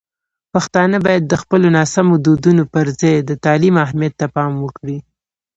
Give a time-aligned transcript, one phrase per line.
[0.53, 4.97] پښتانه باید د خپلو ناسمو دودونو پر ځای د تعلیم اهمیت ته پام وکړي.